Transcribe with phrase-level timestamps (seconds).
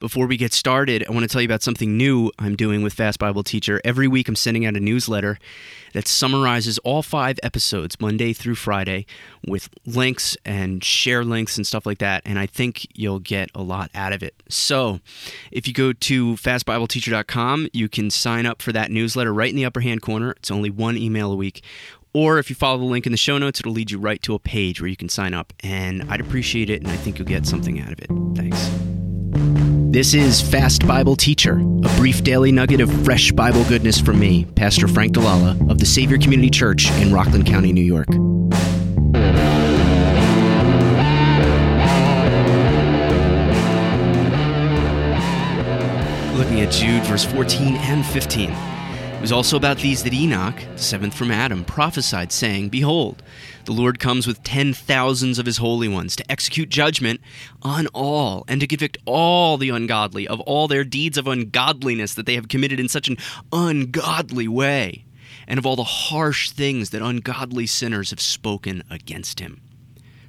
[0.00, 2.94] Before we get started, I want to tell you about something new I'm doing with
[2.94, 3.82] Fast Bible Teacher.
[3.84, 5.38] Every week, I'm sending out a newsletter
[5.92, 9.04] that summarizes all five episodes, Monday through Friday,
[9.46, 12.22] with links and share links and stuff like that.
[12.24, 14.34] And I think you'll get a lot out of it.
[14.48, 15.00] So,
[15.52, 19.66] if you go to fastbibleteacher.com, you can sign up for that newsletter right in the
[19.66, 20.30] upper hand corner.
[20.30, 21.62] It's only one email a week.
[22.14, 24.34] Or if you follow the link in the show notes, it'll lead you right to
[24.34, 25.52] a page where you can sign up.
[25.60, 28.08] And I'd appreciate it, and I think you'll get something out of it.
[28.34, 28.89] Thanks.
[29.92, 34.44] This is Fast Bible Teacher, a brief daily nugget of fresh Bible goodness from me,
[34.54, 38.06] Pastor Frank Delala of the Savior Community Church in Rockland County, New York.
[46.36, 48.69] Looking at Jude, verse 14 and 15.
[49.20, 53.22] It was also about these that Enoch, the seventh from Adam, prophesied, saying, Behold,
[53.66, 57.20] the Lord comes with ten thousands of his holy ones to execute judgment
[57.60, 62.24] on all and to convict all the ungodly of all their deeds of ungodliness that
[62.24, 63.18] they have committed in such an
[63.52, 65.04] ungodly way,
[65.46, 69.60] and of all the harsh things that ungodly sinners have spoken against him.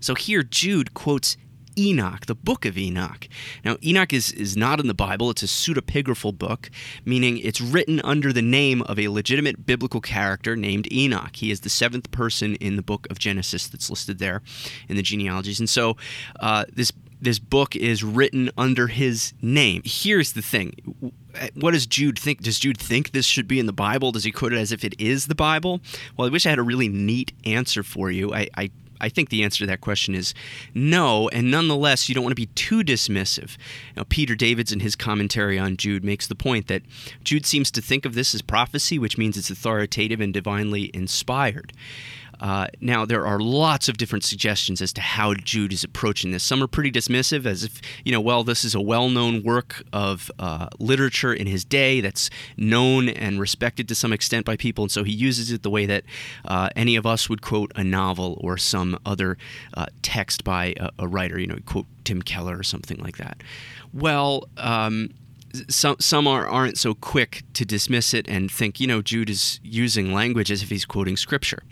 [0.00, 1.36] So here Jude quotes
[1.78, 3.28] Enoch, the book of Enoch.
[3.64, 6.70] Now, Enoch is, is not in the Bible, it's a pseudepigraphal book,
[7.04, 11.36] meaning it's written under the name of a legitimate biblical character named Enoch.
[11.36, 14.42] He is the seventh person in the book of Genesis that's listed there
[14.88, 15.60] in the genealogies.
[15.60, 15.96] And so
[16.40, 19.82] uh, this this book is written under his name.
[19.84, 21.12] Here's the thing.
[21.54, 22.42] What does Jude think?
[22.42, 24.12] Does Jude think this should be in the Bible?
[24.12, 25.80] Does he quote it as if it is the Bible?
[26.16, 28.32] Well, I wish I had a really neat answer for you.
[28.32, 30.34] I, I I think the answer to that question is
[30.74, 33.56] no, and nonetheless, you don't want to be too dismissive.
[33.96, 36.82] Now, Peter Davids, in his commentary on Jude, makes the point that
[37.22, 41.72] Jude seems to think of this as prophecy, which means it's authoritative and divinely inspired.
[42.40, 46.42] Uh, now, there are lots of different suggestions as to how Jude is approaching this.
[46.42, 49.82] Some are pretty dismissive, as if, you know, well, this is a well known work
[49.92, 54.84] of uh, literature in his day that's known and respected to some extent by people,
[54.84, 56.04] and so he uses it the way that
[56.44, 59.36] uh, any of us would quote a novel or some other
[59.74, 63.42] uh, text by a, a, writer, you know, quote Tim Keller or something like that.
[63.92, 65.10] Well, um,
[65.68, 69.60] some some are aren't so quick to dismiss it and think you know Jude is
[69.62, 71.62] using language as if he's quoting scripture.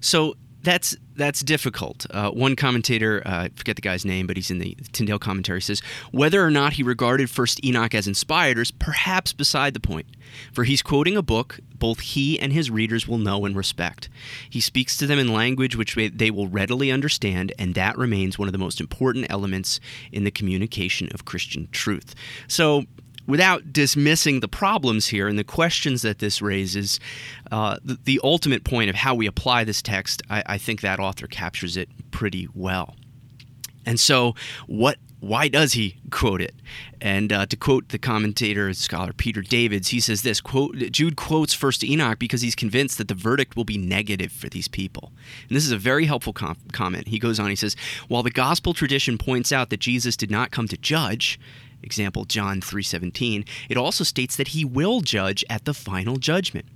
[0.00, 2.06] So that's that's difficult.
[2.10, 5.60] Uh, one commentator, uh, I forget the guy's name, but he's in the Tyndale commentary,
[5.60, 10.06] says whether or not he regarded First Enoch as inspired is perhaps beside the point,
[10.52, 14.08] for he's quoting a book both he and his readers will know and respect.
[14.48, 18.46] He speaks to them in language which they will readily understand, and that remains one
[18.46, 19.80] of the most important elements
[20.12, 22.14] in the communication of Christian truth.
[22.46, 22.84] So
[23.26, 26.98] without dismissing the problems here and the questions that this raises,
[27.50, 31.00] uh, the, the, ultimate point of how we apply this text, I, I think that
[31.00, 32.96] author captures it pretty well.
[33.84, 34.34] And so,
[34.66, 34.98] what?
[35.20, 36.52] Why does he quote it?
[37.00, 41.54] And uh, to quote the commentator scholar Peter Davids, he says this: "Quote Jude quotes
[41.54, 45.12] First Enoch because he's convinced that the verdict will be negative for these people."
[45.48, 47.08] And this is a very helpful com- comment.
[47.08, 47.50] He goes on.
[47.50, 47.76] He says,
[48.08, 51.38] "While the gospel tradition points out that Jesus did not come to judge."
[51.82, 56.66] Example John 3:17, it also states that he will judge at the final judgment.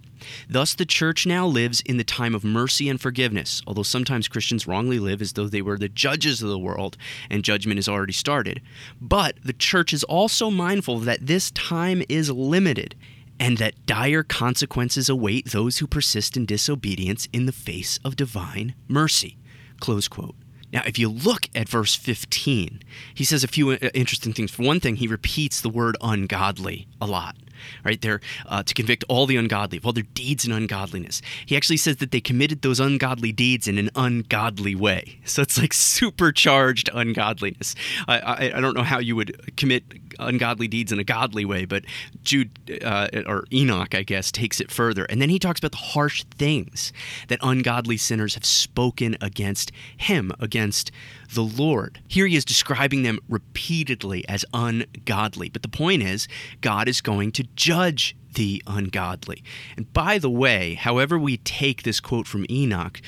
[0.49, 4.67] Thus, the church now lives in the time of mercy and forgiveness, although sometimes Christians
[4.67, 6.97] wrongly live as though they were the judges of the world
[7.31, 8.61] and judgment has already started.
[9.01, 12.95] But the church is also mindful that this time is limited
[13.39, 18.75] and that dire consequences await those who persist in disobedience in the face of divine
[18.89, 19.37] mercy.
[19.81, 20.35] Close quote.
[20.73, 22.83] Now, if you look at verse 15,
[23.15, 24.51] he says a few uh, interesting things.
[24.51, 27.37] For one thing, he repeats the word ungodly a lot
[27.85, 31.23] right there uh, to convict all the ungodly of all their deeds and ungodliness.
[31.45, 35.21] He actually says that they committed those ungodly deeds in an ungodly way.
[35.25, 37.75] So it's like supercharged ungodliness.
[38.09, 41.65] I, I, I don't know how you would commit ungodly deeds in a godly way,
[41.65, 41.85] but
[42.23, 45.05] Jude uh, or Enoch, I guess, takes it further.
[45.05, 46.93] And then he talks about the harsh things
[47.29, 50.91] that ungodly sinners have spoken against him, against
[51.33, 52.01] the Lord.
[52.09, 55.49] Here he is describing them repeatedly as ungodly.
[55.49, 56.29] But the point is,
[56.61, 59.43] God is going to judge the ungodly.
[59.77, 63.01] And by the way, however we take this quote from Enoch,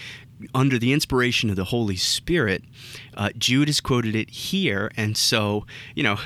[0.55, 2.63] under the inspiration of the Holy Spirit,
[3.17, 4.91] uh, Jude has quoted it here.
[4.97, 6.19] And so, you know,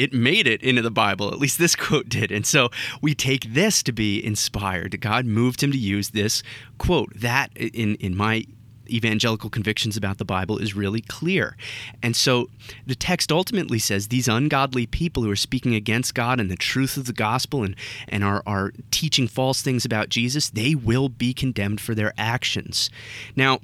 [0.00, 1.28] it made it into the Bible.
[1.28, 2.32] At least this quote did.
[2.32, 2.70] And so
[3.02, 5.00] we take this to be inspired.
[5.00, 6.42] God moved him to use this
[6.78, 7.12] quote.
[7.14, 8.46] That, in, in my
[8.88, 11.56] evangelical convictions about the Bible is really clear.
[12.02, 12.48] And so
[12.86, 16.96] the text ultimately says these ungodly people who are speaking against God and the truth
[16.96, 17.76] of the gospel and,
[18.08, 22.90] and are, are teaching false things about Jesus, they will be condemned for their actions.
[23.36, 23.60] Now,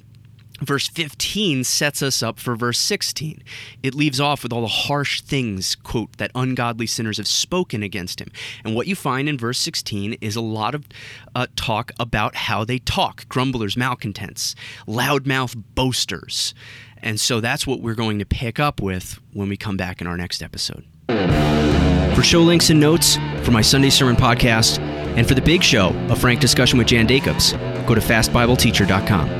[0.61, 3.43] Verse 15 sets us up for verse 16.
[3.83, 8.19] It leaves off with all the harsh things, quote, that ungodly sinners have spoken against
[8.19, 8.31] him.
[8.63, 10.85] And what you find in verse 16 is a lot of
[11.35, 14.55] uh, talk about how they talk grumblers, malcontents,
[14.87, 16.53] loudmouth boasters.
[17.01, 20.07] And so that's what we're going to pick up with when we come back in
[20.07, 20.83] our next episode.
[21.07, 25.89] For show links and notes for my Sunday Sermon podcast and for the big show,
[26.09, 27.53] a frank discussion with Jan Jacobs,
[27.85, 29.36] go to fastbibleteacher.com.